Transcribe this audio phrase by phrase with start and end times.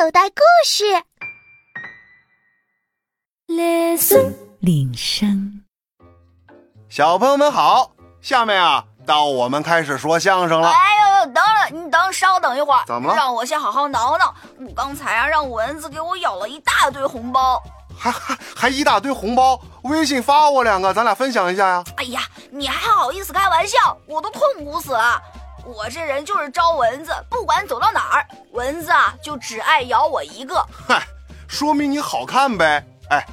[0.00, 0.82] 口袋故事。
[3.46, 5.62] Listen，铃声。
[6.88, 7.92] 小朋友们好，
[8.22, 10.70] 下面啊，到我们开始说相声了。
[10.70, 13.14] 哎呦呦，等等，你等稍等一会儿，怎么了？
[13.14, 14.34] 让我先好好挠挠。
[14.66, 17.62] 我刚才啊，让蚊子给我咬了一大堆红包，
[17.94, 21.84] 还还还一大堆红包，微信发我两个，咱俩分享一下呀。
[21.98, 23.94] 哎呀，你还好意思开玩笑？
[24.06, 25.20] 我都痛苦死了。
[25.64, 30.54] 我这人就是招蚊子，不管走到哪儿，蚊子啊就只爱咬我一个。
[30.88, 31.02] 嗨，
[31.46, 32.84] 说明你好看呗。
[33.10, 33.24] 哎，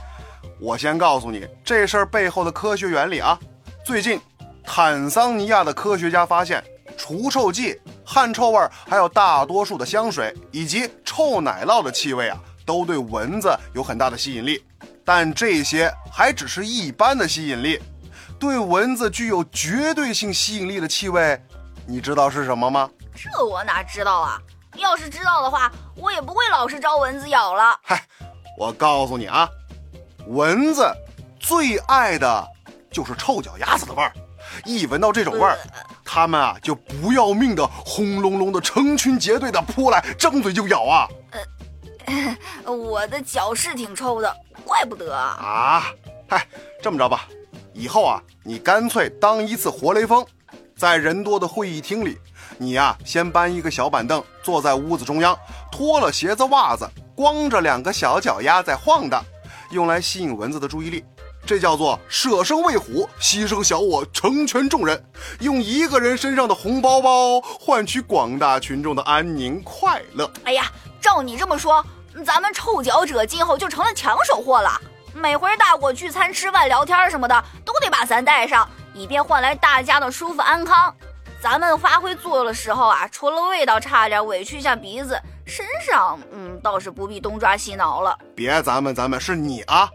[0.60, 3.38] 我先告诉你这事儿背后的科学原理啊。
[3.86, 4.20] 最近，
[4.64, 6.64] 坦桑尼亚的科学家发现，
[6.98, 14.64] 除臭剂、汗臭味，还有大多数的香水以及臭奶酪的气味啊，都对蚊子有很大的吸引力。
[15.06, 17.82] 但这些还只是一般的吸引力，
[18.38, 21.42] 对蚊子具有绝对性吸引力的气味。
[21.88, 22.90] 你知道是什么吗？
[23.16, 24.38] 这我哪知道啊！
[24.76, 27.80] 要是知道的话，我也不会老是招蚊子咬了。
[27.82, 28.06] 嗨，
[28.58, 29.48] 我告诉你啊，
[30.28, 30.86] 蚊子
[31.40, 32.48] 最爱的
[32.92, 34.12] 就是臭脚丫子的味儿。
[34.66, 35.58] 一闻到这种味儿，
[36.04, 41.08] 它们啊就不要命的轰隆隆的成群结队的扑来，张嘴就咬啊。
[42.66, 44.36] 呃， 我的脚是挺臭的，
[44.66, 45.38] 怪不得啊。
[45.40, 45.84] 啊，
[46.30, 46.46] 嗨，
[46.84, 47.28] 这么着吧，
[47.74, 50.26] 以后啊，你干脆当一次活雷锋。
[50.78, 52.20] 在人多的会议厅里，
[52.60, 55.36] 你呀先搬一个小板凳，坐在屋子中央，
[55.72, 59.24] 脱了鞋子袜子，光着两个小脚丫在晃荡，
[59.72, 61.04] 用来吸引蚊子的注意力。
[61.48, 65.04] 这叫做舍生为虎，牺牲小我，成全众人。
[65.40, 70.32] 用一个人身上的红包包换取广大群众的安宁快乐。
[70.44, 71.84] 哎呀，照你这么说，
[72.24, 74.80] 咱们臭脚者今后就成了抢手货了。
[75.16, 78.70] 每回大伙聚餐、吃饭、聊天什么的，都得把咱带上。
[78.98, 80.94] 以便换来大家的舒服安康。
[81.40, 88.18] 咱们发挥作用的时候啊，除了味道差点，委屈一下鼻子，身上嗯倒是不必东抓西挠了。
[88.36, 89.88] 别咱们咱们是你啊！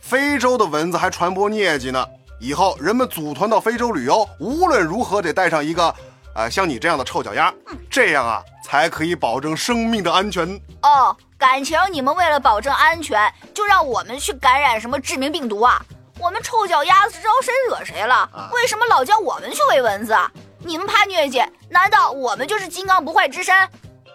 [0.00, 2.04] 非洲的蚊子还传播疟疾呢。
[2.40, 5.94] 以后人们组团到非洲旅游，无论如何得带上一个，
[6.34, 7.52] 呃，像你这样的臭脚丫，
[7.88, 10.58] 这样啊才可以保证生命的安全。
[10.82, 15.84] 哦，感情你们为了保证安全，就让我们去感染什么致命病毒啊？
[16.22, 18.30] 我们臭脚丫子招谁惹谁了？
[18.54, 20.16] 为什么老叫我们去喂蚊子？
[20.60, 21.42] 你们怕疟疾？
[21.68, 23.68] 难道我们就是金刚不坏之身？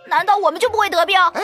[0.06, 1.20] 难道我们就不会得病？
[1.34, 1.42] 哎，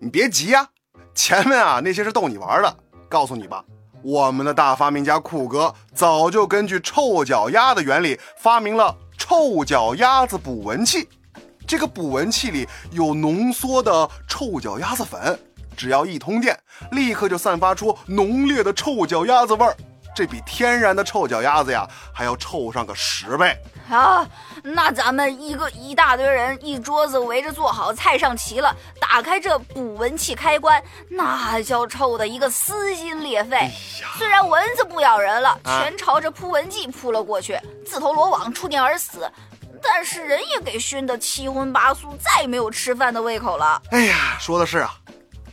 [0.00, 0.68] 你别急呀，
[1.14, 2.76] 前面啊那些是逗你玩的。
[3.08, 3.64] 告诉你吧，
[4.02, 11.08] 我们的大发明家库哥早就根据臭脚丫的原理发明了臭脚丫子捕蚊器。
[11.64, 15.38] 这个捕蚊器里有浓缩的臭脚丫子粉，
[15.76, 16.58] 只要一通电，
[16.90, 19.76] 立刻就散发出浓烈的臭脚丫子味儿。
[20.14, 23.56] 这比天然的臭脚丫子呀还要臭上个十倍
[23.90, 24.26] 啊！
[24.62, 33.70] 那咱们一个一大堆人一桌子围着做好，菜上齐了，打开这捕蚊器开关，那叫臭的一个撕心裂肺。
[34.18, 39.30] 虽然蚊子不咬人了，全朝着扑蚊剂扑了过去，自投罗网，触电而死，
[39.82, 43.80] 但是人也给熏得七荤八素，再也没有吃饭的胃口了。
[43.90, 44.94] 哎呀，说的是啊，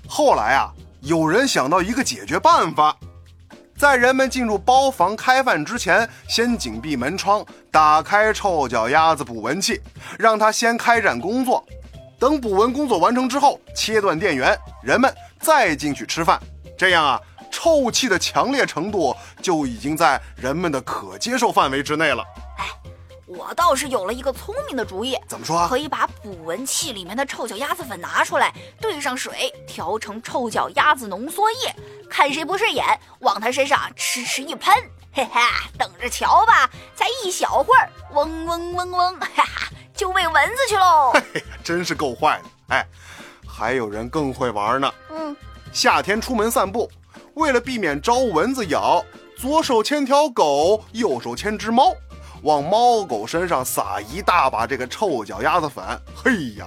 [0.08, 0.69] 后来啊，
[1.02, 2.96] 有人想到一个解决办法。
[3.79, 9.79] 在人们进入包房开饭之前，先紧闭门窗，打开臭脚丫子捕蚊器，
[10.17, 11.63] 让它先开展工作。
[12.19, 14.53] 等捕蚊工作完成之后，切断电源，
[14.84, 16.38] 人们再进去吃饭。
[16.78, 22.22] 这样啊，臭气的强烈程度就已经在人们的可接受范围之内了。
[23.28, 25.68] 我倒是有了一个聪明的主意，怎么说？
[25.69, 28.51] 可以把捕蚊器里面的臭脚丫子粉拿出来，
[28.81, 31.73] 兑上水，调成臭脚丫子浓缩液，
[32.09, 34.74] 看谁不顺眼，往他身上吃吃一喷，
[35.14, 35.42] 嘿嘿，
[35.78, 36.70] 等着瞧吧！
[36.96, 41.12] 才一小会儿，嗡嗡嗡嗡， 哈哈，就喂蚊子去喽！
[41.34, 42.75] 嘿，真是够坏的！
[42.75, 42.86] 哎，
[43.48, 44.92] 还有人更会玩呢。
[45.09, 45.36] 嗯，
[45.72, 46.90] 夏天出门散步，
[47.36, 49.03] 为了避免招蚊子咬，
[49.38, 51.94] 左手牵条狗，右手牵只猫。
[52.44, 55.84] 往猫狗身上撒一大把这个臭脚丫子粉，
[56.16, 56.66] 嘿呀，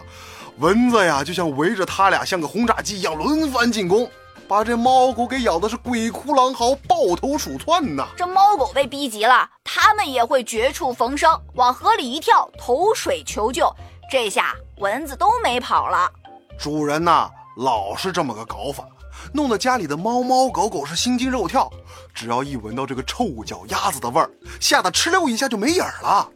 [0.59, 4.11] 蚊子呀就像围着他俩像个轰炸机一样轮番进攻，
[4.49, 8.07] 把这猫狗给咬的是鬼哭狼嚎、抱头鼠窜呐。
[8.17, 13.73] 这猫狗被逼急了，它们也会绝处逢生，往河里一跳，投水求救。
[14.11, 16.11] 这下蚊子都没跑了。
[16.59, 18.85] 主人呐，老是这么个搞法。
[19.33, 21.71] 弄得家里的猫猫狗狗是心惊肉跳，
[22.13, 24.31] 只要一闻到这个臭脚丫子的味儿，
[24.61, 26.29] 吓得哧溜一下就没影儿了。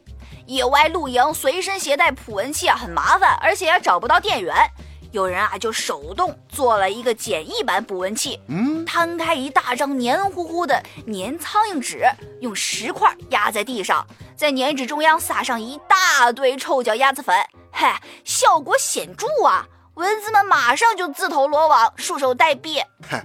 [0.47, 4.55] 野外露营随身携带捕蚊器啊，很麻烦，而且也找不到电源。
[5.13, 12.05] 有人啊就手动做了一个简易版捕蚊器，嗯，摊开一大张黏糊糊的粘苍蝇纸，
[12.41, 14.07] 用石块压在地上，
[14.37, 17.35] 在粘纸中央撒上一大堆臭脚丫子粉，
[17.73, 17.87] 嘿，
[18.25, 19.67] 效果显著啊！
[19.95, 22.83] 蚊子们马上就自投罗网，束手待毙。
[23.09, 23.19] 嘿，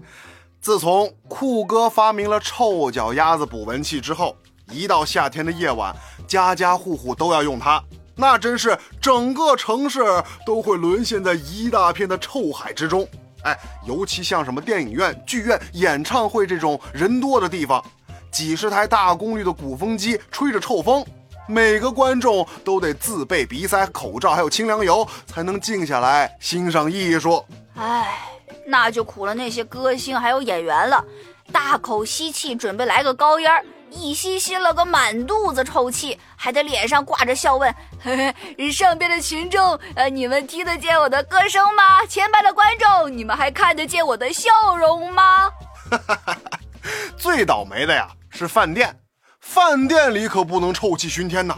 [0.62, 4.38] 自从酷哥发明了臭脚丫子捕蚊器之后，
[4.70, 5.94] 一到夏天的夜晚，
[6.26, 7.84] 家家户户都要用它，
[8.22, 10.00] 那真是整个城市
[10.46, 13.06] 都会沦陷在一大片的臭海之中。
[13.42, 17.84] 哎，尤其像什么电影院、剧院、演唱会这种人多的地方，
[18.32, 21.04] 几十台大功率的鼓风机吹着臭风，
[21.48, 27.44] 每个观众都得自备鼻塞、口罩，还有清凉油，才能静下来欣赏艺术。
[27.74, 28.20] 唉，
[28.68, 31.04] 那就苦了那些歌星还有演员了，
[31.52, 33.66] 大口吸气准备来个高音儿。
[33.94, 42.04] 一吸吸了个满肚子臭气，还得脸上挂着笑问：“， 嘿嘿上边的群众，呃，你们听得见我的歌声吗？
[42.10, 45.48] 前排的观众，你们还看得见我的笑容吗？”
[45.92, 46.60] 哈哈哈哈
[47.16, 49.00] 最倒霉的呀是饭店，
[49.40, 51.56] 饭店里可不能臭气熏天呐，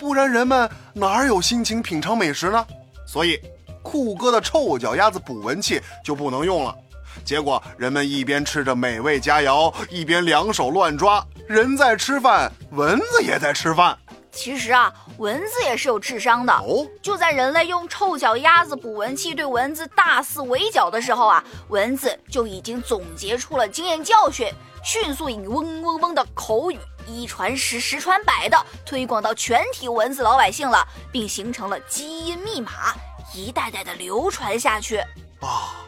[0.00, 2.66] 不然人们哪有心情品尝美食呢？
[3.06, 3.38] 所以，
[3.82, 6.74] 酷哥的臭脚丫子捕蚊器就不能用了。
[7.22, 11.22] 结果，人们一边吃着美味佳肴，一边两手乱抓。
[11.46, 13.98] 人在吃饭，蚊子也在吃饭。
[14.34, 16.86] 其实啊，蚊子也是有智商的哦。
[17.02, 24.50] 就在人类用臭脚丫子捕蚊器对蚊子大肆围剿的时候啊，蚊子就已经总结出了经验教训，
[24.82, 28.56] 迅速以嗡嗡嗡的口语一传十，十传百的
[28.86, 32.94] 推广到全体蚊子老百姓了，并形成了基因密码，
[33.34, 34.98] 一代代的流传下去。
[35.40, 35.78] 啊。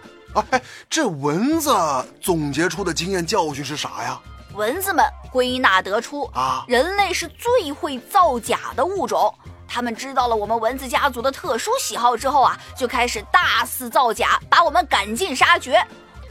[0.50, 0.60] 哎，
[0.90, 1.72] 这蚊子
[2.20, 4.20] 总结出的经验教训是啥呀？
[4.54, 9.34] 蚊子们归纳得出啊，人类是最会造假的物种。
[9.66, 15.84] 他们知道了我们蚊子家族的特殊喜好之后啊，就开始大肆造假，把我们赶尽杀绝。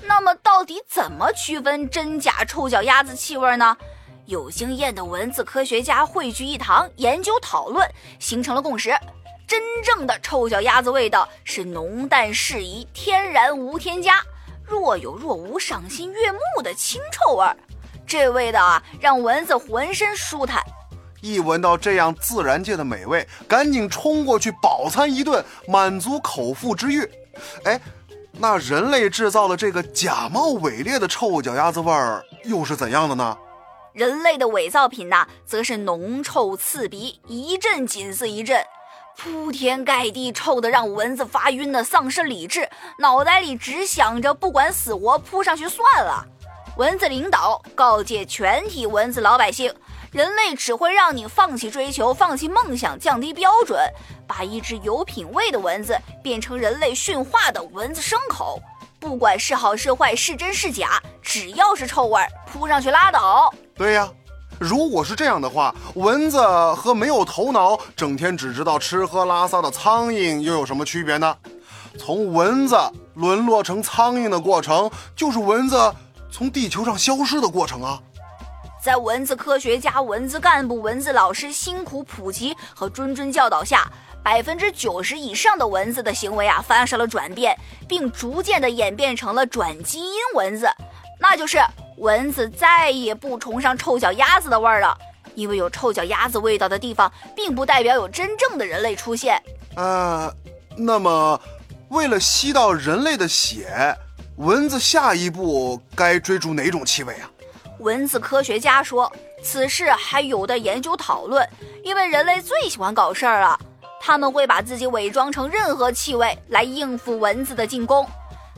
[0.06, 3.76] 那么，到底怎么区分真假臭脚丫子气味呢？
[4.26, 7.86] 有经验的蚊子科学家汇聚一堂，研究讨论，
[8.20, 8.96] 形成了共识。
[9.46, 14.22] 真正的臭脚丫子味道是浓淡适宜、天然无添加、
[14.66, 17.56] 若有若无、赏心悦目的清臭味儿。
[18.14, 20.62] 这味道啊，让蚊子浑身舒坦。
[21.20, 27.10] 一闻到这样自然界的美味，赶紧冲过去饱餐一顿，满足口腹之欲。
[27.64, 27.82] 哎，
[28.34, 33.36] 那人类制造的这个假冒伪劣的臭脚丫子味儿又是怎样的呢？
[33.94, 38.64] 人类的伪造品呐，则是浓臭刺鼻，一阵紧似一阵。
[39.18, 42.70] 铺天盖地，臭得让蚊子发晕的，丧失理智，
[43.00, 46.24] 脑袋里只想着不管死活扑上去算了。
[46.78, 49.72] 蚊子领导告诫全体蚊子老百姓：
[50.12, 53.80] 人类只会让你放弃追求、放弃梦想、降低标准，
[54.28, 58.60] 把一只有品位的蚊子变成人类驯化的蚊子牲口。
[59.00, 63.54] 不管是好是坏，是真是假，只要是臭味儿，扑上去拉倒。
[63.76, 64.10] 对呀。
[64.60, 66.40] 如果是这样的话，蚊子
[66.76, 71.36] 和没有头脑、整天只知道吃喝拉撒的苍蝇又有什么区别呢？
[72.00, 72.78] 从蚊子
[73.16, 75.94] 沦落成苍蝇的过程，就是蚊子
[76.34, 78.02] 从地球上消失的过程啊！
[78.82, 83.88] 在蚊子科学家、蚊子干部、蚊子老师辛苦普及和谆谆教导下，
[84.24, 87.56] 百分之九十以上的蚊子的行为啊发生了转变，
[87.88, 90.68] 并逐渐的演变成了转基因蚊子，
[91.20, 91.60] 那就是。
[91.98, 94.98] 蚊子再也不崇尚臭脚丫子的味儿了，
[95.36, 99.40] 因为有臭脚丫子味道的地方，并不代表有真正的人类出现。
[99.76, 100.34] 呃，
[100.76, 101.40] 那么，
[101.90, 103.96] 为了吸到人类的血，
[104.38, 107.30] 蚊子下一步该追逐哪种气味啊？
[107.80, 109.12] 蚊子科学家说，
[109.44, 111.48] 此事还有待研究讨论，
[111.84, 113.60] 因为人类最喜欢搞事儿了，
[114.02, 118.08] 他们会把自己伪装成任何气味来应付蚊子的进攻。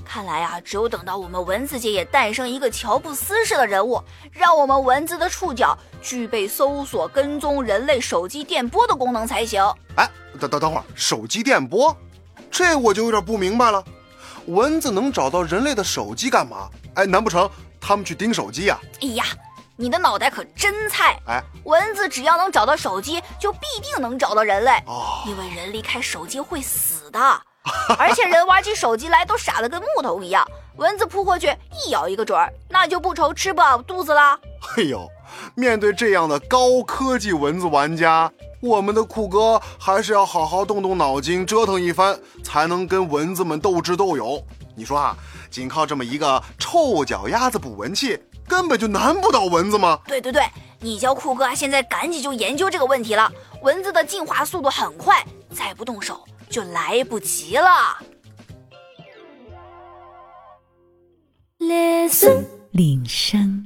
[0.06, 9.62] 看来啊，只有等到我们蚊子界也诞生一个乔布斯式的人物，让我们蚊子的触角具备搜索、跟踪人类手机电波的功能才行。
[9.96, 10.10] 哎，
[10.40, 11.96] 等等等会儿，手机电波，
[12.50, 13.84] 这我就有点不明白了。
[14.48, 16.70] 蚊子能找到人类的手机干嘛？
[16.96, 17.50] 哎，难不成
[17.80, 18.80] 他们去盯手机呀？
[19.02, 19.24] 哎呀，
[19.76, 21.20] 你的脑袋可真菜！
[21.28, 27.20] 哎，蚊子只要能找到手机，就必定能找到人类，哦因为人离开手机会死的。
[27.98, 34.40] 而且人玩起手机来都傻得跟木头一样，蚊子扑过去一咬一个准儿，那就不愁吃不饱肚子了。
[34.78, 35.10] 哎呦，
[35.56, 38.32] 面对这样的高科技蚊子玩家，
[38.66, 44.44] 我们的酷哥还是要好好动动脑筋，折腾一番，才能跟蚊子们斗智斗勇。
[44.76, 45.16] 你说啊，
[45.52, 50.00] 仅靠这么一个臭脚丫子捕蚊器，根本就难不倒蚊子吗？
[50.08, 50.44] 对对对，
[50.80, 53.32] 你叫酷哥现在赶紧就研究这个问题了。
[53.62, 56.26] 蚊子的进化速度很快，再不动手。
[56.48, 57.98] 就来不及了。
[61.60, 63.65] Listen，铃声。